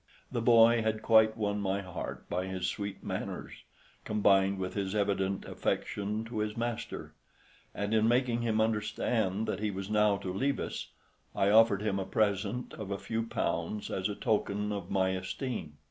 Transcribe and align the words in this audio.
The 0.31 0.41
boy 0.41 0.81
had 0.81 1.03
quite 1.03 1.37
won 1.37 1.61
my 1.61 1.81
heart 1.81 2.27
by 2.27 2.47
his 2.47 2.65
sweet 2.65 3.03
manners, 3.03 3.53
combined 4.03 4.57
with 4.57 4.73
his 4.73 4.95
evident 4.95 5.45
affection 5.45 6.25
to 6.25 6.39
his 6.39 6.57
master, 6.57 7.13
and 7.75 7.93
in 7.93 8.07
making 8.07 8.41
him 8.41 8.59
understand 8.59 9.45
that 9.47 9.59
he 9.59 9.69
was 9.69 9.91
now 9.91 10.17
to 10.17 10.33
leave 10.33 10.59
us, 10.59 10.87
I 11.35 11.51
offered 11.51 11.83
him 11.83 11.99
a 11.99 12.05
present 12.05 12.73
of 12.73 12.89
a 12.89 12.97
few 12.97 13.21
pounds 13.27 13.91
as 13.91 14.09
a 14.09 14.15
token 14.15 14.71
of 14.71 14.89
my 14.89 15.09
esteem. 15.09 15.77